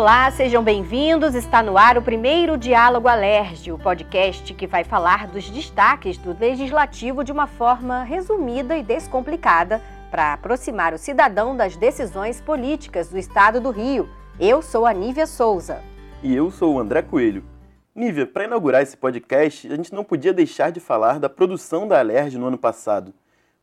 Olá, 0.00 0.30
sejam 0.30 0.64
bem-vindos. 0.64 1.34
Está 1.34 1.62
no 1.62 1.76
ar 1.76 1.98
o 1.98 2.02
primeiro 2.02 2.56
Diálogo 2.56 3.06
Alerge, 3.06 3.70
o 3.70 3.78
podcast 3.78 4.54
que 4.54 4.66
vai 4.66 4.82
falar 4.82 5.26
dos 5.26 5.50
destaques 5.50 6.16
do 6.16 6.34
legislativo 6.40 7.22
de 7.22 7.30
uma 7.30 7.46
forma 7.46 8.02
resumida 8.02 8.78
e 8.78 8.82
descomplicada 8.82 9.78
para 10.10 10.32
aproximar 10.32 10.94
o 10.94 10.98
cidadão 10.98 11.54
das 11.54 11.76
decisões 11.76 12.40
políticas 12.40 13.10
do 13.10 13.18
estado 13.18 13.60
do 13.60 13.68
Rio. 13.68 14.08
Eu 14.40 14.62
sou 14.62 14.86
a 14.86 14.92
Nívia 14.94 15.26
Souza. 15.26 15.82
E 16.22 16.34
eu 16.34 16.50
sou 16.50 16.76
o 16.76 16.80
André 16.80 17.02
Coelho. 17.02 17.44
Nívia, 17.94 18.26
para 18.26 18.44
inaugurar 18.44 18.80
esse 18.80 18.96
podcast, 18.96 19.70
a 19.70 19.76
gente 19.76 19.92
não 19.92 20.02
podia 20.02 20.32
deixar 20.32 20.72
de 20.72 20.80
falar 20.80 21.20
da 21.20 21.28
produção 21.28 21.86
da 21.86 21.98
Alerj 21.98 22.38
no 22.38 22.46
ano 22.46 22.56
passado. 22.56 23.12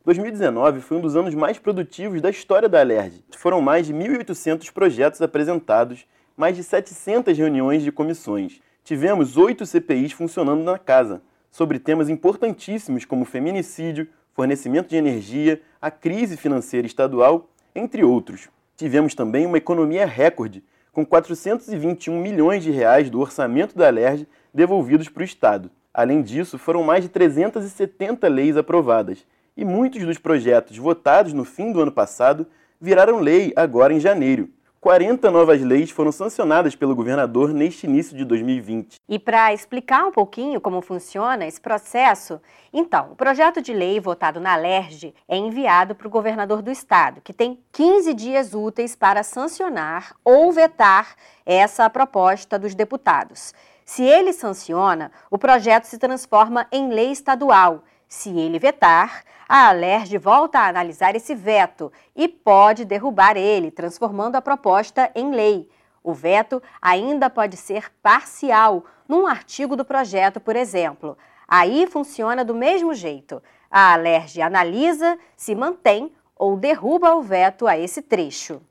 2019 0.04 0.82
foi 0.82 0.98
um 0.98 1.00
dos 1.00 1.16
anos 1.16 1.34
mais 1.34 1.58
produtivos 1.58 2.20
da 2.20 2.30
história 2.30 2.68
da 2.68 2.78
Alerj. 2.78 3.24
Foram 3.36 3.60
mais 3.60 3.88
de 3.88 3.92
1.800 3.92 4.72
projetos 4.72 5.20
apresentados 5.20 6.06
mais 6.38 6.54
de 6.54 6.62
700 6.62 7.36
reuniões 7.36 7.82
de 7.82 7.90
comissões. 7.90 8.60
Tivemos 8.84 9.36
oito 9.36 9.66
CPIs 9.66 10.12
funcionando 10.12 10.62
na 10.62 10.78
casa, 10.78 11.20
sobre 11.50 11.80
temas 11.80 12.08
importantíssimos 12.08 13.04
como 13.04 13.24
feminicídio, 13.24 14.06
fornecimento 14.32 14.88
de 14.88 14.96
energia, 14.96 15.60
a 15.82 15.90
crise 15.90 16.36
financeira 16.36 16.86
estadual, 16.86 17.50
entre 17.74 18.04
outros. 18.04 18.48
Tivemos 18.76 19.16
também 19.16 19.46
uma 19.46 19.58
economia 19.58 20.06
recorde, 20.06 20.62
com 20.92 21.04
421 21.04 22.16
milhões 22.20 22.62
de 22.62 22.70
reais 22.70 23.10
do 23.10 23.18
orçamento 23.18 23.76
da 23.76 23.88
Alerj 23.88 24.24
devolvidos 24.54 25.08
para 25.08 25.22
o 25.22 25.24
Estado. 25.24 25.68
Além 25.92 26.22
disso, 26.22 26.56
foram 26.56 26.84
mais 26.84 27.02
de 27.02 27.08
370 27.08 28.28
leis 28.28 28.56
aprovadas, 28.56 29.26
e 29.56 29.64
muitos 29.64 30.04
dos 30.04 30.18
projetos 30.18 30.76
votados 30.76 31.32
no 31.32 31.44
fim 31.44 31.72
do 31.72 31.80
ano 31.80 31.90
passado 31.90 32.46
viraram 32.80 33.18
lei 33.18 33.52
agora 33.56 33.92
em 33.92 33.98
janeiro. 33.98 34.48
40 34.80 35.28
novas 35.30 35.60
leis 35.60 35.90
foram 35.90 36.12
sancionadas 36.12 36.76
pelo 36.76 36.94
governador 36.94 37.52
neste 37.52 37.86
início 37.86 38.16
de 38.16 38.24
2020. 38.24 39.00
E 39.08 39.18
para 39.18 39.52
explicar 39.52 40.06
um 40.06 40.12
pouquinho 40.12 40.60
como 40.60 40.80
funciona 40.80 41.46
esse 41.46 41.60
processo, 41.60 42.40
então, 42.72 43.10
o 43.12 43.16
projeto 43.16 43.60
de 43.60 43.72
lei 43.72 43.98
votado 43.98 44.38
na 44.38 44.54
LERJ 44.54 45.12
é 45.26 45.36
enviado 45.36 45.96
para 45.96 46.06
o 46.06 46.10
governador 46.10 46.62
do 46.62 46.70
estado, 46.70 47.20
que 47.20 47.32
tem 47.32 47.58
15 47.72 48.14
dias 48.14 48.54
úteis 48.54 48.94
para 48.94 49.24
sancionar 49.24 50.14
ou 50.24 50.52
vetar 50.52 51.16
essa 51.44 51.90
proposta 51.90 52.56
dos 52.58 52.74
deputados. 52.74 53.52
Se 53.84 54.02
ele 54.04 54.32
sanciona, 54.32 55.10
o 55.30 55.38
projeto 55.38 55.84
se 55.84 55.98
transforma 55.98 56.68
em 56.70 56.88
lei 56.88 57.10
estadual 57.10 57.82
se 58.08 58.30
ele 58.30 58.58
vetar, 58.58 59.22
a 59.48 59.68
Alerj 59.68 60.16
volta 60.18 60.60
a 60.60 60.68
analisar 60.68 61.14
esse 61.14 61.34
veto 61.34 61.92
e 62.16 62.26
pode 62.26 62.84
derrubar 62.84 63.36
ele, 63.36 63.70
transformando 63.70 64.36
a 64.36 64.42
proposta 64.42 65.10
em 65.14 65.30
lei. 65.30 65.68
O 66.02 66.14
veto 66.14 66.62
ainda 66.80 67.28
pode 67.28 67.56
ser 67.56 67.92
parcial, 68.02 68.84
num 69.06 69.26
artigo 69.26 69.76
do 69.76 69.84
projeto, 69.84 70.40
por 70.40 70.56
exemplo. 70.56 71.18
Aí 71.46 71.86
funciona 71.86 72.44
do 72.44 72.54
mesmo 72.54 72.94
jeito. 72.94 73.42
A 73.70 73.92
Alerj 73.92 74.40
analisa 74.40 75.18
se 75.36 75.54
mantém 75.54 76.12
ou 76.36 76.56
derruba 76.56 77.14
o 77.14 77.22
veto 77.22 77.66
a 77.66 77.76
esse 77.76 78.00
trecho. 78.00 78.62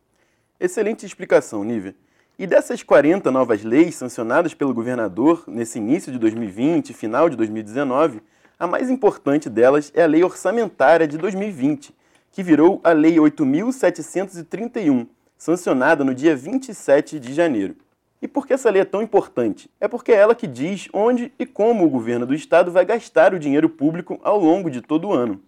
Excelente 0.59 1.05
explicação, 1.05 1.63
Nívia. 1.63 1.95
E 2.39 2.47
dessas 2.47 2.81
40 2.83 3.31
novas 3.31 3.63
leis 3.63 3.95
sancionadas 3.95 4.53
pelo 4.53 4.73
governador 4.73 5.43
nesse 5.47 5.79
início 5.79 6.11
de 6.11 6.19
2020 6.19 6.91
e 6.91 6.93
final 6.93 7.29
de 7.29 7.35
2019, 7.35 8.21
a 8.59 8.65
mais 8.65 8.89
importante 8.89 9.49
delas 9.49 9.91
é 9.93 10.03
a 10.03 10.07
Lei 10.07 10.23
Orçamentária 10.23 11.07
de 11.07 11.17
2020, 11.17 11.93
que 12.31 12.41
virou 12.41 12.81
a 12.83 12.91
Lei 12.91 13.17
8.731, 13.17 15.07
sancionada 15.37 16.03
no 16.03 16.13
dia 16.13 16.35
27 16.35 17.19
de 17.19 17.33
janeiro. 17.33 17.75
E 18.19 18.27
por 18.27 18.47
que 18.47 18.53
essa 18.53 18.71
lei 18.71 18.81
é 18.81 18.85
tão 18.85 19.03
importante? 19.03 19.69
É 19.79 19.87
porque 19.87 20.11
é 20.11 20.15
ela 20.15 20.33
que 20.33 20.47
diz 20.47 20.89
onde 20.91 21.31
e 21.37 21.45
como 21.45 21.85
o 21.85 21.89
governo 21.89 22.25
do 22.25 22.33
estado 22.33 22.71
vai 22.71 22.83
gastar 22.83 23.31
o 23.31 23.39
dinheiro 23.39 23.69
público 23.69 24.19
ao 24.23 24.39
longo 24.39 24.71
de 24.71 24.81
todo 24.81 25.09
o 25.09 25.13
ano. 25.13 25.39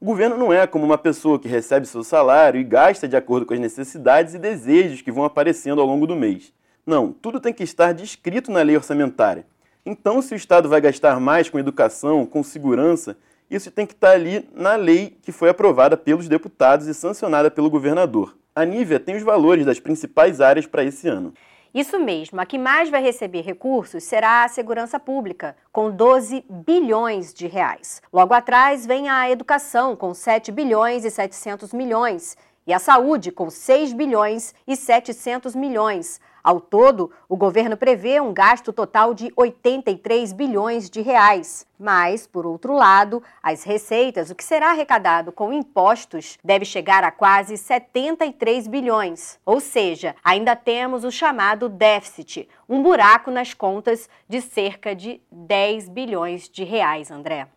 O 0.00 0.04
governo 0.04 0.36
não 0.36 0.52
é 0.52 0.66
como 0.66 0.84
uma 0.84 0.98
pessoa 0.98 1.38
que 1.38 1.46
recebe 1.46 1.86
seu 1.86 2.02
salário 2.02 2.60
e 2.60 2.64
gasta 2.64 3.06
de 3.06 3.16
acordo 3.16 3.46
com 3.46 3.54
as 3.54 3.60
necessidades 3.60 4.34
e 4.34 4.38
desejos 4.38 5.00
que 5.00 5.12
vão 5.12 5.24
aparecendo 5.24 5.80
ao 5.80 5.86
longo 5.86 6.08
do 6.08 6.16
mês. 6.16 6.52
Não, 6.84 7.12
tudo 7.12 7.38
tem 7.38 7.52
que 7.52 7.62
estar 7.62 7.92
descrito 7.92 8.50
na 8.50 8.62
lei 8.62 8.76
orçamentária. 8.76 9.46
Então, 9.84 10.20
se 10.20 10.34
o 10.34 10.36
Estado 10.36 10.68
vai 10.68 10.80
gastar 10.80 11.18
mais 11.18 11.48
com 11.48 11.58
educação, 11.58 12.26
com 12.26 12.42
segurança, 12.42 13.16
isso 13.50 13.70
tem 13.70 13.86
que 13.86 13.94
estar 13.94 14.10
ali 14.10 14.48
na 14.54 14.76
lei 14.76 15.16
que 15.22 15.32
foi 15.32 15.48
aprovada 15.48 15.96
pelos 15.96 16.28
deputados 16.28 16.86
e 16.86 16.94
sancionada 16.94 17.50
pelo 17.50 17.70
governador. 17.70 18.36
A 18.54 18.64
Nívia 18.64 19.00
tem 19.00 19.16
os 19.16 19.22
valores 19.22 19.64
das 19.64 19.80
principais 19.80 20.40
áreas 20.40 20.66
para 20.66 20.84
esse 20.84 21.08
ano. 21.08 21.32
Isso 21.72 21.98
mesmo, 21.98 22.40
a 22.40 22.46
que 22.46 22.58
mais 22.58 22.90
vai 22.90 23.02
receber 23.02 23.42
recursos 23.42 24.02
será 24.02 24.42
a 24.42 24.48
segurança 24.48 24.98
pública, 24.98 25.54
com 25.70 25.90
12 25.90 26.44
bilhões 26.48 27.32
de 27.32 27.46
reais. 27.46 28.02
Logo 28.12 28.34
atrás 28.34 28.86
vem 28.86 29.08
a 29.08 29.30
educação, 29.30 29.94
com 29.94 30.12
7 30.12 30.50
bilhões 30.50 31.04
e 31.04 31.10
700 31.10 31.72
milhões, 31.72 32.36
e 32.66 32.72
a 32.72 32.78
saúde, 32.78 33.30
com 33.30 33.48
6 33.48 33.92
bilhões 33.92 34.54
e 34.66 34.76
700 34.76 35.54
milhões. 35.54 36.20
Ao 36.42 36.60
todo, 36.60 37.10
o 37.28 37.36
governo 37.36 37.76
prevê 37.76 38.20
um 38.20 38.32
gasto 38.32 38.72
total 38.72 39.12
de 39.12 39.32
83 39.36 40.32
bilhões 40.32 40.88
de 40.88 41.00
reais. 41.00 41.66
Mas, 41.78 42.26
por 42.26 42.46
outro 42.46 42.72
lado, 42.72 43.22
as 43.42 43.62
receitas, 43.62 44.30
o 44.30 44.34
que 44.34 44.44
será 44.44 44.70
arrecadado 44.70 45.30
com 45.30 45.52
impostos, 45.52 46.38
deve 46.42 46.64
chegar 46.64 47.04
a 47.04 47.10
quase 47.10 47.56
73 47.56 48.66
bilhões. 48.66 49.38
Ou 49.44 49.60
seja, 49.60 50.14
ainda 50.24 50.56
temos 50.56 51.04
o 51.04 51.10
chamado 51.10 51.68
déficit, 51.68 52.48
um 52.68 52.82
buraco 52.82 53.30
nas 53.30 53.54
contas 53.54 54.08
de 54.28 54.40
cerca 54.40 54.94
de 54.94 55.20
10 55.30 55.88
bilhões 55.88 56.48
de 56.48 56.64
reais, 56.64 57.10
André. 57.10 57.48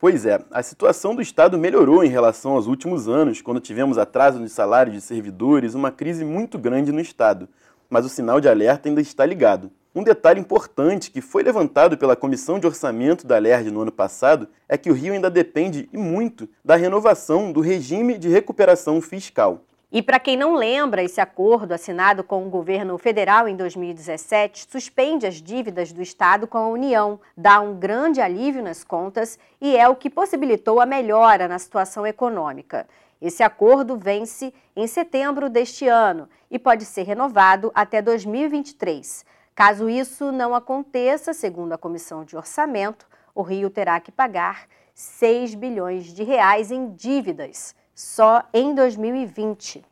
Pois 0.00 0.24
é, 0.24 0.38
a 0.52 0.62
situação 0.62 1.12
do 1.12 1.20
Estado 1.20 1.58
melhorou 1.58 2.04
em 2.04 2.08
relação 2.08 2.52
aos 2.52 2.68
últimos 2.68 3.08
anos, 3.08 3.42
quando 3.42 3.58
tivemos 3.58 3.98
atraso 3.98 4.38
nos 4.38 4.52
salários 4.52 4.94
de 4.94 5.00
servidores, 5.00 5.74
uma 5.74 5.90
crise 5.90 6.24
muito 6.24 6.56
grande 6.56 6.92
no 6.92 7.00
Estado 7.00 7.48
mas 7.88 8.04
o 8.04 8.08
sinal 8.08 8.40
de 8.40 8.48
alerta 8.48 8.88
ainda 8.88 9.00
está 9.00 9.24
ligado. 9.24 9.70
Um 9.94 10.02
detalhe 10.02 10.38
importante 10.38 11.10
que 11.10 11.20
foi 11.20 11.42
levantado 11.42 11.96
pela 11.96 12.14
Comissão 12.14 12.60
de 12.60 12.66
Orçamento 12.66 13.26
da 13.26 13.38
LERD 13.38 13.70
no 13.70 13.80
ano 13.80 13.90
passado 13.90 14.48
é 14.68 14.76
que 14.76 14.90
o 14.90 14.94
Rio 14.94 15.12
ainda 15.12 15.30
depende 15.30 15.88
e 15.92 15.96
muito 15.96 16.48
da 16.64 16.76
renovação 16.76 17.50
do 17.50 17.60
regime 17.60 18.18
de 18.18 18.28
recuperação 18.28 19.00
fiscal. 19.00 19.64
E 19.90 20.02
para 20.02 20.20
quem 20.20 20.36
não 20.36 20.54
lembra, 20.54 21.02
esse 21.02 21.18
acordo 21.18 21.72
assinado 21.72 22.22
com 22.22 22.46
o 22.46 22.50
governo 22.50 22.98
federal 22.98 23.48
em 23.48 23.56
2017 23.56 24.66
suspende 24.70 25.26
as 25.26 25.36
dívidas 25.36 25.92
do 25.92 26.02
Estado 26.02 26.46
com 26.46 26.58
a 26.58 26.68
União, 26.68 27.18
dá 27.34 27.58
um 27.60 27.74
grande 27.74 28.20
alívio 28.20 28.62
nas 28.62 28.84
contas 28.84 29.38
e 29.58 29.74
é 29.74 29.88
o 29.88 29.96
que 29.96 30.10
possibilitou 30.10 30.78
a 30.78 30.84
melhora 30.84 31.48
na 31.48 31.58
situação 31.58 32.06
econômica. 32.06 32.86
Esse 33.20 33.42
acordo 33.42 33.96
vence 33.96 34.52
em 34.76 34.86
setembro 34.86 35.48
deste 35.48 35.88
ano 35.88 36.28
e 36.50 36.58
pode 36.58 36.84
ser 36.84 37.04
renovado 37.04 37.72
até 37.74 38.02
2023. 38.02 39.24
Caso 39.54 39.88
isso 39.88 40.30
não 40.30 40.54
aconteça, 40.54 41.32
segundo 41.32 41.72
a 41.72 41.78
Comissão 41.78 42.26
de 42.26 42.36
Orçamento, 42.36 43.06
o 43.34 43.40
Rio 43.40 43.70
terá 43.70 43.98
que 44.00 44.12
pagar 44.12 44.66
6 44.94 45.54
bilhões 45.54 46.12
de 46.12 46.24
reais 46.24 46.70
em 46.70 46.90
dívidas 46.90 47.74
só 47.98 48.44
em 48.54 48.76
2020. 48.76 49.82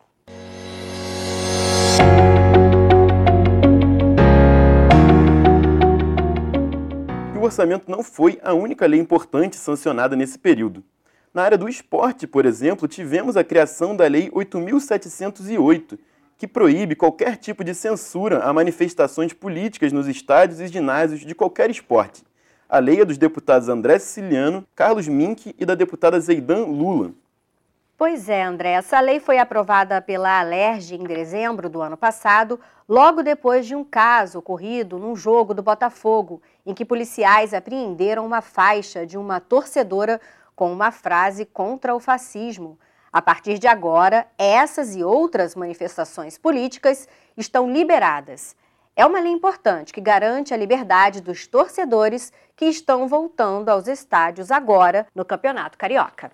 E 7.35 7.37
o 7.37 7.43
orçamento 7.43 7.91
não 7.91 8.05
foi 8.05 8.39
a 8.45 8.55
única 8.55 8.87
lei 8.87 9.01
importante 9.01 9.57
sancionada 9.57 10.15
nesse 10.15 10.39
período. 10.39 10.85
Na 11.35 11.43
área 11.43 11.59
do 11.59 11.69
esporte, 11.69 12.29
por 12.29 12.47
exemplo, 12.47 12.87
tivemos 12.87 13.37
a 13.37 13.43
criação 13.43 13.97
da 13.97 14.07
Lei 14.07 14.31
8.708, 14.31 15.99
que 16.39 16.47
proíbe 16.47 16.95
qualquer 16.95 17.37
tipo 17.37 17.65
de 17.65 17.75
censura 17.75 18.45
a 18.45 18.53
manifestações 18.53 19.33
políticas 19.33 19.93
nos 19.93 20.07
estádios 20.07 20.61
e 20.61 20.69
ginásios 20.69 21.23
de 21.23 21.35
qualquer 21.35 21.71
esporte. 21.71 22.23
A 22.69 22.79
lei 22.79 23.01
é 23.01 23.05
dos 23.05 23.19
deputados 23.19 23.69
André 23.69 23.99
Siciliano, 23.99 24.65
Carlos 24.77 25.09
Mink 25.09 25.57
e 25.59 25.67
da 25.67 25.75
deputada 25.75 26.21
Zeidan 26.21 26.67
Lula. 26.67 27.13
Pois 27.99 28.29
é, 28.29 28.43
André, 28.43 28.73
essa 28.73 29.01
lei 29.01 29.19
foi 29.19 29.39
aprovada 29.39 30.03
pela 30.03 30.39
Alerj 30.39 30.95
em 30.95 31.03
dezembro 31.03 31.67
do 31.71 31.81
ano 31.81 31.97
passado, 31.97 32.61
logo 32.87 33.23
depois 33.23 33.65
de 33.65 33.75
um 33.75 33.83
caso 33.83 34.39
ocorrido 34.39 34.99
num 34.99 35.17
jogo 35.17 35.55
do 35.55 35.63
Botafogo, 35.63 36.43
em 36.67 36.75
que 36.75 36.85
policiais 36.85 37.55
apreenderam 37.55 38.27
uma 38.27 38.43
faixa 38.43 39.07
de 39.07 39.17
uma 39.17 39.41
torcedora 39.41 40.21
com 40.55 40.71
uma 40.71 40.91
frase 40.91 41.47
contra 41.47 41.95
o 41.95 42.01
fascismo. 42.01 42.79
A 43.11 43.23
partir 43.23 43.59
de 43.59 43.67
agora, 43.67 44.27
essas 44.37 44.95
e 44.95 45.03
outras 45.03 45.55
manifestações 45.55 46.37
políticas 46.37 47.09
estão 47.35 47.73
liberadas. 47.73 48.55
É 48.95 49.07
uma 49.07 49.21
lei 49.21 49.33
importante 49.33 49.95
que 49.95 50.03
garante 50.03 50.53
a 50.53 50.57
liberdade 50.59 51.23
dos 51.23 51.47
torcedores 51.47 52.31
que 52.55 52.67
estão 52.67 53.09
voltando 53.09 53.71
aos 53.71 53.89
estádios 53.89 54.51
agora 54.51 55.07
no 55.15 55.25
Campeonato 55.25 55.79
Carioca. 55.79 56.31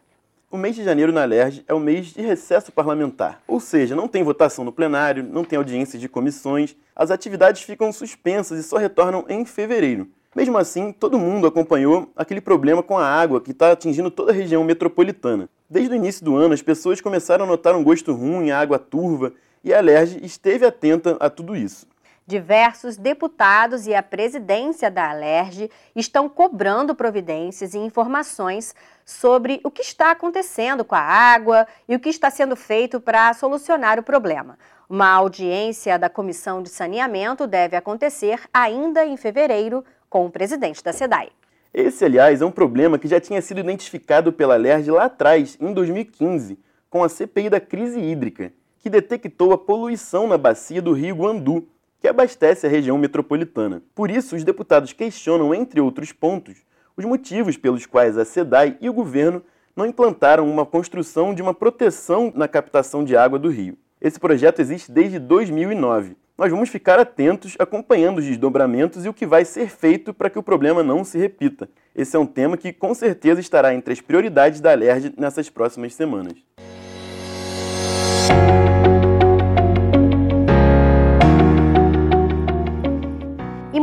O 0.53 0.59
mês 0.59 0.77
de 0.77 0.85
janeiro 0.85 1.11
na 1.11 1.25
LERJ 1.25 1.65
é 1.67 1.73
o 1.73 1.81
mês 1.81 2.09
de 2.09 2.21
recesso 2.21 2.71
parlamentar, 2.71 3.41
ou 3.49 3.59
seja, 3.59 3.97
não 3.97 4.07
tem 4.07 4.23
votação 4.23 4.63
no 4.67 4.71
plenário, 4.71 5.23
não 5.23 5.45
tem 5.45 5.57
audiências 5.57 5.99
de 5.99 6.11
comissões, 6.11 6.77
as 6.95 7.11
atividades 7.11 7.63
ficam 7.63 7.91
suspensas 7.91 8.59
e 8.59 8.63
só 8.63 8.77
retornam 8.77 9.25
em 9.31 9.47
fevereiro. 9.47 10.07
Mesmo 10.37 10.59
assim, 10.59 10.93
todo 10.93 11.19
mundo 11.19 11.47
acompanhou 11.47 12.13
aquele 12.15 12.41
problema 12.41 12.83
com 12.83 12.99
a 12.99 13.07
água 13.07 13.41
que 13.41 13.53
está 13.53 13.73
atingindo 13.73 14.11
toda 14.11 14.31
a 14.31 14.35
região 14.35 14.63
metropolitana. 14.63 15.49
Desde 15.71 15.95
o 15.95 15.97
início 15.97 16.23
do 16.23 16.37
ano, 16.37 16.53
as 16.53 16.61
pessoas 16.61 17.01
começaram 17.01 17.47
a 17.47 17.49
notar 17.49 17.75
um 17.75 17.83
gosto 17.83 18.13
ruim, 18.13 18.51
a 18.51 18.61
água 18.61 18.79
turva, 18.79 19.33
e 19.65 19.73
a 19.73 19.81
LERJ 19.81 20.21
esteve 20.23 20.67
atenta 20.67 21.17
a 21.19 21.31
tudo 21.31 21.57
isso. 21.57 21.87
Diversos 22.33 22.97
deputados 22.97 23.87
e 23.87 23.95
a 23.95 24.03
presidência 24.03 24.91
da 24.91 25.11
Alerj 25.11 25.69
estão 25.95 26.31
cobrando 26.31 26.95
providências 26.95 27.75
e 27.75 27.79
informações 27.79 28.75
sobre 29.05 29.61
o 29.63 29.71
que 29.71 29.83
está 29.83 30.13
acontecendo 30.13 30.83
com 30.83 30.95
a 30.95 30.99
água 30.99 31.67
e 31.87 31.95
o 31.95 32.01
que 32.01 32.09
está 32.09 32.31
sendo 32.31 32.57
feito 32.57 32.99
para 32.99 33.35
solucionar 33.35 33.99
o 33.99 34.03
problema. 34.03 34.59
Uma 34.89 35.11
audiência 35.11 35.99
da 35.99 36.09
Comissão 36.09 36.63
de 36.63 36.71
Saneamento 36.71 37.47
deve 37.47 37.77
acontecer 37.77 38.41
ainda 38.51 39.05
em 39.05 39.19
fevereiro 39.19 39.85
com 40.09 40.25
o 40.25 40.31
presidente 40.31 40.83
da 40.83 40.91
SEDAI. 40.91 41.29
Esse, 41.75 42.07
aliás, 42.07 42.41
é 42.41 42.47
um 42.47 42.51
problema 42.51 42.99
que 42.99 43.09
já 43.09 43.21
tinha 43.21 43.43
sido 43.43 43.61
identificado 43.61 44.33
pela 44.33 44.57
LERJ 44.57 44.91
lá 44.91 45.05
atrás, 45.05 45.59
em 45.61 45.75
2015, 45.75 46.59
com 46.89 47.05
a 47.05 47.11
CPI 47.11 47.51
da 47.51 47.61
crise 47.61 48.01
hídrica, 48.01 48.55
que 48.79 48.89
detectou 48.89 49.53
a 49.53 49.59
poluição 49.59 50.27
na 50.27 50.39
bacia 50.39 50.81
do 50.81 50.95
rio 50.95 51.17
Guandu, 51.17 51.69
que 52.03 52.09
abastece 52.09 52.67
a 52.67 52.69
região 52.69 52.99
metropolitana. 52.99 53.81
Por 53.95 54.11
isso, 54.11 54.35
os 54.35 54.43
deputados 54.43 54.93
questionam, 54.93 55.55
entre 55.55 55.81
outros 55.81 56.11
pontos, 56.11 56.57
os 56.97 57.05
motivos 57.05 57.57
pelos 57.57 57.87
quais 57.87 58.19
a 58.19 58.25
SEDAI 58.25 58.77
e 58.81 58.91
o 58.91 58.93
governo 58.93 59.41
não 59.77 59.87
implantaram 59.87 60.51
uma 60.51 60.67
construção 60.67 61.33
de 61.33 61.41
uma 61.41 61.55
proteção 61.55 62.33
na 62.35 62.49
captação 62.49 63.05
de 63.05 63.17
água 63.17 63.39
do 63.39 63.49
rio. 63.49 63.79
Esse 64.01 64.19
projeto 64.19 64.59
existe 64.59 64.91
desde 64.91 65.21
2009. 65.21 66.17
Nós 66.37 66.51
vamos 66.51 66.71
ficar 66.71 66.99
atentos 66.99 67.55
acompanhando 67.57 68.19
os 68.19 68.25
desdobramentos 68.25 69.05
e 69.05 69.09
o 69.09 69.15
que 69.15 69.25
vai 69.25 69.45
ser 69.45 69.69
feito 69.69 70.13
para 70.13 70.29
que 70.29 70.41
o 70.41 70.43
problema 70.43 70.83
não 70.83 71.05
se 71.05 71.17
repita. 71.19 71.71
Esse 71.95 72.17
é 72.17 72.19
um 72.19 72.27
tema 72.27 72.57
que 72.57 72.73
com 72.73 72.93
certeza 72.95 73.41
estará 73.41 73.73
entre 73.73 73.93
as 73.93 74.01
prioridades 74.01 74.61
da 74.61 74.75
LERJ 74.75 75.15
nessas 75.17 75.49
próximas 75.49 75.95
semanas. 75.95 76.35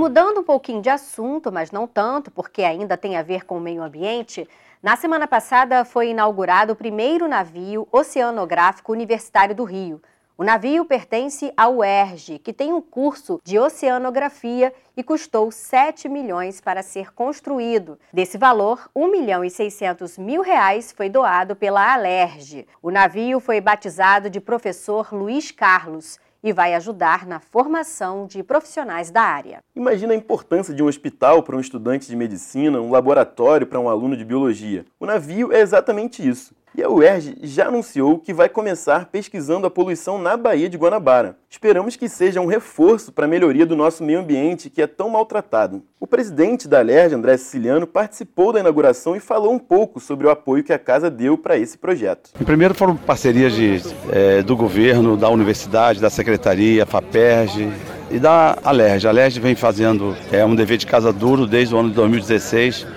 Mudando 0.10 0.40
um 0.40 0.44
pouquinho 0.44 0.82
de 0.82 0.90
assunto, 0.90 1.52
mas 1.52 1.70
não 1.70 1.86
tanto, 1.86 2.32
porque 2.32 2.64
ainda 2.64 2.98
tem 2.98 3.16
a 3.16 3.22
ver 3.22 3.46
com 3.46 3.60
o 3.60 3.62
meio 3.62 3.84
ambiente, 3.84 4.50
na 4.82 4.96
semana 4.96 5.28
passada 5.28 5.86
foi 5.86 6.10
inaugurado 6.10 6.74
o 6.74 6.76
primeiro 6.76 7.28
navio 7.28 7.88
oceanográfico 7.92 8.92
universitário 8.92 9.54
do 9.54 9.64
Rio. 9.64 10.02
O 10.36 10.44
navio 10.44 10.84
pertence 10.84 11.54
à 11.56 11.70
UERJ, 11.70 12.40
que 12.40 12.52
tem 12.52 12.74
um 12.74 12.82
curso 12.82 13.40
de 13.44 13.60
oceanografia 13.60 14.74
e 14.98 15.04
custou 15.04 15.52
7 15.52 16.10
milhões 16.10 16.60
para 16.60 16.82
ser 16.82 17.14
construído. 17.14 18.00
Desse 18.12 18.36
valor, 18.36 18.90
1 18.96 19.12
milhão 19.12 19.46
e 19.46 19.50
600 19.52 20.18
mil 20.18 20.42
reais 20.42 20.92
foi 20.92 21.08
doado 21.08 21.56
pela 21.56 21.94
Alerj. 21.94 22.66
O 22.82 22.90
navio 22.90 23.40
foi 23.40 23.62
batizado 23.62 24.28
de 24.28 24.40
professor 24.40 25.14
Luiz 25.14 25.52
Carlos 25.52 26.18
e 26.44 26.54
vai 26.54 26.74
ajudar 26.74 27.26
na 27.26 27.40
formação 27.40 28.26
de 28.26 28.42
profissionais 28.44 29.12
da 29.12 29.22
área. 29.22 29.60
Imagina 29.76 30.14
a 30.14 30.16
importância 30.16 30.74
de 30.74 30.82
um 30.82 30.88
hospital 30.88 31.44
para 31.44 31.56
um 31.56 31.60
estudante 31.60 32.08
de 32.08 32.16
medicina, 32.16 32.80
um 32.80 32.92
laboratório 32.92 33.68
para 33.68 33.80
um 33.80 33.90
aluno 33.90 34.16
de 34.16 34.26
biologia. 34.26 34.86
O 35.00 35.06
navio 35.06 35.52
é 35.52 35.60
exatamente 35.60 36.28
isso. 36.28 36.54
E 36.80 36.82
a 36.82 36.90
UERJ 36.90 37.36
já 37.44 37.68
anunciou 37.68 38.20
que 38.20 38.34
vai 38.34 38.48
começar 38.48 39.08
pesquisando 39.08 39.68
a 39.68 39.70
poluição 39.70 40.18
na 40.18 40.38
Baía 40.38 40.70
de 40.70 40.78
Guanabara. 40.78 41.36
Esperamos 41.50 41.98
que 41.98 42.08
seja 42.08 42.40
um 42.40 42.46
reforço 42.46 43.12
para 43.12 43.26
a 43.26 43.28
melhoria 43.28 43.66
do 43.66 43.76
nosso 43.76 44.02
meio 44.02 44.22
ambiente, 44.22 44.70
que 44.70 44.82
é 44.82 44.88
tão 44.88 45.10
maltratado. 45.10 45.84
O 46.00 46.08
presidente 46.08 46.70
da 46.70 46.80
LERJ, 46.80 47.16
André 47.16 47.36
Siciliano, 47.36 47.86
participou 47.86 48.54
da 48.54 48.62
inauguração 48.62 49.14
e 49.14 49.20
falou 49.20 49.52
um 49.52 49.60
pouco 49.60 50.00
sobre 50.00 50.26
o 50.26 50.30
apoio 50.30 50.64
que 50.64 50.72
a 50.72 50.80
casa 50.80 51.12
deu 51.12 51.38
para 51.38 51.58
esse 51.58 51.78
projeto. 51.78 52.30
Primeiro 52.46 52.74
foram 52.74 52.96
parcerias 52.96 53.52
de, 53.52 53.82
é, 54.10 54.42
do 54.42 54.56
governo, 54.56 55.18
da 55.18 55.28
universidade, 55.28 56.00
da 56.00 56.10
secretaria, 56.10 56.86
FAPERJ, 56.86 57.74
e 58.12 58.20
da 58.20 58.58
Alerj. 58.64 59.06
A 59.06 59.10
Alerj 59.10 59.40
vem 59.40 59.56
fazendo 59.56 60.16
é, 60.32 60.44
um 60.44 60.56
dever 60.56 60.78
de 60.78 60.86
casa 60.86 61.14
duro 61.14 61.46
desde 61.46 61.76
o 61.76 61.78
ano 61.78 61.90
de 61.90 61.96
2016 61.96 62.88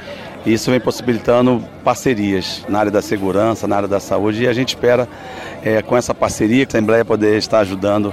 isso 0.45 0.71
vem 0.71 0.81
possibilitando 0.81 1.63
parcerias 1.85 2.65
na 2.69 2.81
área 2.81 2.91
da 2.91 3.01
segurança, 3.01 3.69
na 3.69 3.77
área 3.77 3.89
da 3.89 4.01
saúde, 4.01 4.43
e 4.43 4.49
a 4.49 4.53
gente 4.53 4.71
espera, 4.71 5.09
é, 5.63 5.81
com 5.83 5.97
essa 5.97 6.13
parceria, 6.13 6.67
que 6.67 6.77
a 6.77 6.79
Assembleia 6.79 7.05
poder 7.05 7.39
estar 7.39 7.61
ajudando, 7.61 8.13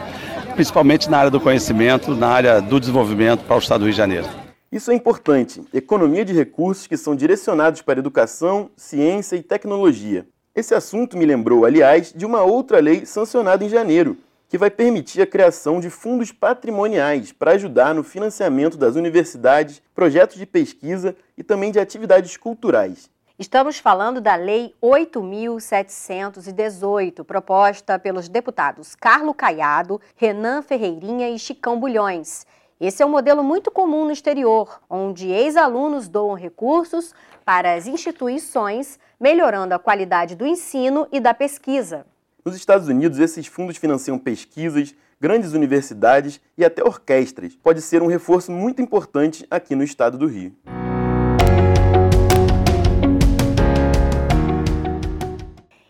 principalmente 0.53 1.09
na 1.09 1.17
área 1.17 1.31
do 1.31 1.39
conhecimento, 1.39 2.13
na 2.13 2.27
área 2.27 2.61
do 2.61 2.79
desenvolvimento 2.79 3.43
para 3.45 3.55
o 3.55 3.59
Estado 3.59 3.79
do 3.79 3.85
Rio 3.85 3.93
de 3.93 3.97
Janeiro. 3.97 4.27
Isso 4.71 4.91
é 4.91 4.93
importante. 4.93 5.61
Economia 5.73 6.23
de 6.23 6.31
recursos 6.31 6.85
que 6.85 6.95
são 6.95 7.15
direcionados 7.15 7.81
para 7.81 7.99
educação, 7.99 8.69
ciência 8.77 9.35
e 9.35 9.41
tecnologia. 9.41 10.27
Esse 10.55 10.75
assunto 10.75 11.17
me 11.17 11.25
lembrou, 11.25 11.65
aliás, 11.65 12.13
de 12.15 12.25
uma 12.25 12.43
outra 12.43 12.79
lei 12.79 13.05
sancionada 13.05 13.63
em 13.63 13.69
janeiro, 13.69 14.17
que 14.49 14.57
vai 14.57 14.69
permitir 14.71 15.21
a 15.21 15.27
criação 15.27 15.79
de 15.79 15.91
fundos 15.91 16.31
patrimoniais 16.31 17.31
para 17.31 17.51
ajudar 17.51 17.93
no 17.93 18.03
financiamento 18.03 18.75
das 18.75 18.95
universidades, 18.95 19.79
projetos 19.93 20.37
de 20.37 20.47
pesquisa 20.47 21.15
e 21.37 21.43
também 21.43 21.71
de 21.71 21.79
atividades 21.79 22.35
culturais. 22.35 23.11
Estamos 23.37 23.77
falando 23.77 24.19
da 24.19 24.33
Lei 24.35 24.73
8.718, 24.83 27.23
proposta 27.23 27.99
pelos 27.99 28.27
deputados 28.27 28.95
Carlo 28.95 29.33
Caiado, 29.33 30.01
Renan 30.15 30.61
Ferreirinha 30.61 31.29
e 31.29 31.39
Chicão 31.39 31.79
Bulhões. 31.79 32.45
Esse 32.81 33.01
é 33.03 33.05
um 33.05 33.09
modelo 33.09 33.43
muito 33.43 33.69
comum 33.69 34.05
no 34.05 34.11
exterior, 34.11 34.81
onde 34.89 35.29
ex-alunos 35.29 36.07
doam 36.09 36.33
recursos 36.33 37.13
para 37.45 37.75
as 37.75 37.85
instituições, 37.87 38.97
melhorando 39.19 39.75
a 39.75 39.79
qualidade 39.79 40.35
do 40.35 40.45
ensino 40.45 41.07
e 41.11 41.19
da 41.19 41.33
pesquisa. 41.33 42.05
Nos 42.49 42.57
Estados 42.57 42.87
Unidos, 42.87 43.19
esses 43.19 43.45
fundos 43.45 43.77
financiam 43.77 44.17
pesquisas, 44.17 44.95
grandes 45.21 45.53
universidades 45.53 46.41
e 46.57 46.65
até 46.65 46.83
orquestras. 46.83 47.55
Pode 47.55 47.79
ser 47.79 48.01
um 48.01 48.07
reforço 48.07 48.51
muito 48.51 48.81
importante 48.81 49.45
aqui 49.51 49.75
no 49.75 49.83
estado 49.83 50.17
do 50.17 50.25
Rio. 50.25 50.51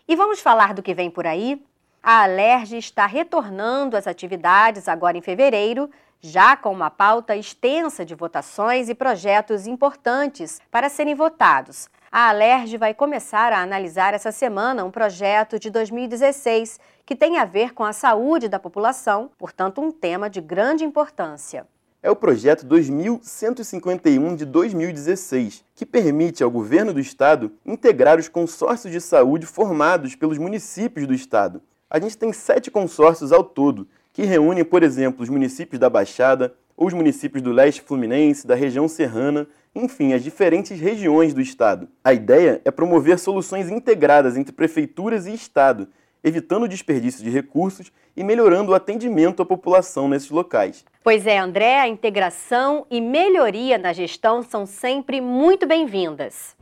E 0.06 0.14
vamos 0.14 0.40
falar 0.40 0.74
do 0.74 0.82
que 0.82 0.92
vem 0.92 1.10
por 1.10 1.26
aí? 1.26 1.64
A 2.02 2.24
Alerj 2.24 2.76
está 2.76 3.06
retornando 3.06 3.96
às 3.96 4.06
atividades 4.06 4.86
agora 4.86 5.16
em 5.16 5.22
fevereiro, 5.22 5.88
já 6.20 6.58
com 6.58 6.70
uma 6.70 6.90
pauta 6.90 7.34
extensa 7.34 8.04
de 8.04 8.14
votações 8.14 8.90
e 8.90 8.94
projetos 8.94 9.66
importantes 9.66 10.60
para 10.70 10.90
serem 10.90 11.14
votados. 11.14 11.88
A 12.12 12.30
Alerj 12.30 12.76
vai 12.76 12.92
começar 12.92 13.52
a 13.52 13.62
analisar 13.62 14.14
essa 14.14 14.32
semana 14.32 14.84
um 14.84 14.90
projeto 14.90 15.60
de 15.60 15.70
2016 15.70 16.80
que 17.06 17.14
tem 17.14 17.38
a 17.38 17.44
ver 17.44 17.72
com 17.72 17.84
a 17.84 17.92
saúde 17.92 18.48
da 18.48 18.58
população, 18.58 19.30
portanto, 19.38 19.80
um 19.80 19.92
tema 19.92 20.28
de 20.28 20.40
grande 20.40 20.82
importância. 20.82 21.68
É 22.02 22.10
o 22.10 22.16
projeto 22.16 22.66
2151 22.66 24.34
de 24.34 24.44
2016, 24.44 25.64
que 25.72 25.86
permite 25.86 26.42
ao 26.42 26.50
governo 26.50 26.92
do 26.92 26.98
estado 26.98 27.52
integrar 27.64 28.18
os 28.18 28.26
consórcios 28.26 28.92
de 28.92 29.00
saúde 29.00 29.46
formados 29.46 30.16
pelos 30.16 30.36
municípios 30.36 31.06
do 31.06 31.14
estado. 31.14 31.62
A 31.88 32.00
gente 32.00 32.18
tem 32.18 32.32
sete 32.32 32.72
consórcios 32.72 33.30
ao 33.30 33.44
todo, 33.44 33.86
que 34.12 34.24
reúnem, 34.24 34.64
por 34.64 34.82
exemplo, 34.82 35.22
os 35.22 35.28
municípios 35.28 35.78
da 35.78 35.88
Baixada, 35.88 36.56
ou 36.76 36.88
os 36.88 36.92
municípios 36.92 37.40
do 37.40 37.52
leste 37.52 37.82
fluminense, 37.82 38.48
da 38.48 38.56
região 38.56 38.88
serrana 38.88 39.46
enfim, 39.74 40.12
as 40.12 40.22
diferentes 40.22 40.78
regiões 40.80 41.32
do 41.32 41.40
Estado. 41.40 41.88
A 42.02 42.12
ideia 42.12 42.60
é 42.64 42.70
promover 42.70 43.18
soluções 43.18 43.70
integradas 43.70 44.36
entre 44.36 44.52
prefeituras 44.52 45.26
e 45.26 45.34
Estado, 45.34 45.88
evitando 46.22 46.68
desperdício 46.68 47.24
de 47.24 47.30
recursos 47.30 47.92
e 48.16 48.22
melhorando 48.22 48.72
o 48.72 48.74
atendimento 48.74 49.42
à 49.42 49.46
população 49.46 50.08
nesses 50.08 50.30
locais. 50.30 50.84
Pois 51.02 51.26
é, 51.26 51.38
André, 51.38 51.80
a 51.80 51.88
integração 51.88 52.86
e 52.90 53.00
melhoria 53.00 53.78
na 53.78 53.92
gestão 53.92 54.42
são 54.42 54.66
sempre 54.66 55.20
muito 55.20 55.66
bem-vindas. 55.66 56.56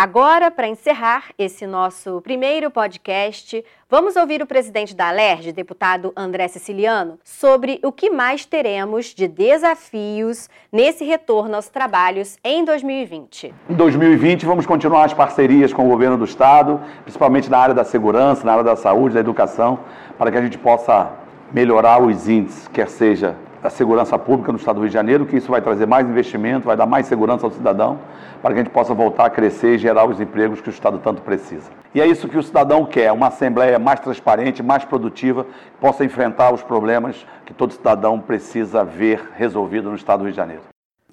Agora, 0.00 0.48
para 0.48 0.68
encerrar 0.68 1.24
esse 1.36 1.66
nosso 1.66 2.20
primeiro 2.20 2.70
podcast, 2.70 3.64
vamos 3.90 4.14
ouvir 4.14 4.40
o 4.40 4.46
presidente 4.46 4.94
da 4.94 5.08
Alerj, 5.08 5.50
deputado 5.50 6.12
André 6.16 6.46
Siciliano, 6.46 7.18
sobre 7.24 7.80
o 7.82 7.90
que 7.90 8.08
mais 8.08 8.46
teremos 8.46 9.06
de 9.06 9.26
desafios 9.26 10.48
nesse 10.70 11.04
retorno 11.04 11.56
aos 11.56 11.68
trabalhos 11.68 12.38
em 12.44 12.64
2020. 12.64 13.52
Em 13.68 13.74
2020, 13.74 14.46
vamos 14.46 14.66
continuar 14.66 15.02
as 15.02 15.12
parcerias 15.12 15.72
com 15.72 15.86
o 15.86 15.90
governo 15.90 16.16
do 16.16 16.26
Estado, 16.26 16.80
principalmente 17.02 17.50
na 17.50 17.58
área 17.58 17.74
da 17.74 17.82
segurança, 17.82 18.44
na 18.44 18.52
área 18.52 18.62
da 18.62 18.76
saúde, 18.76 19.14
da 19.14 19.20
educação, 19.20 19.80
para 20.16 20.30
que 20.30 20.38
a 20.38 20.42
gente 20.42 20.58
possa 20.58 21.10
melhorar 21.52 22.00
os 22.00 22.28
índices, 22.28 22.68
quer 22.68 22.86
seja 22.88 23.34
a 23.68 23.70
segurança 23.70 24.18
pública 24.18 24.50
no 24.50 24.58
Estado 24.58 24.76
do 24.76 24.80
Rio 24.80 24.88
de 24.88 24.94
Janeiro, 24.94 25.26
que 25.26 25.36
isso 25.36 25.50
vai 25.50 25.60
trazer 25.60 25.86
mais 25.86 26.08
investimento, 26.08 26.66
vai 26.66 26.76
dar 26.76 26.86
mais 26.86 27.06
segurança 27.06 27.46
ao 27.46 27.52
cidadão, 27.52 28.00
para 28.40 28.54
que 28.54 28.60
a 28.60 28.64
gente 28.64 28.72
possa 28.72 28.94
voltar 28.94 29.26
a 29.26 29.30
crescer 29.30 29.74
e 29.74 29.78
gerar 29.78 30.06
os 30.06 30.20
empregos 30.20 30.60
que 30.62 30.70
o 30.70 30.70
Estado 30.70 30.98
tanto 30.98 31.20
precisa. 31.20 31.70
E 31.94 32.00
é 32.00 32.06
isso 32.06 32.28
que 32.28 32.38
o 32.38 32.42
cidadão 32.42 32.86
quer, 32.86 33.12
uma 33.12 33.28
Assembleia 33.28 33.78
mais 33.78 34.00
transparente, 34.00 34.62
mais 34.62 34.86
produtiva, 34.86 35.44
que 35.44 35.78
possa 35.80 36.02
enfrentar 36.02 36.52
os 36.52 36.62
problemas 36.62 37.26
que 37.44 37.52
todo 37.52 37.74
cidadão 37.74 38.18
precisa 38.18 38.82
ver 38.82 39.28
resolvido 39.34 39.90
no 39.90 39.96
Estado 39.96 40.20
do 40.20 40.24
Rio 40.24 40.32
de 40.32 40.36
Janeiro. 40.36 40.62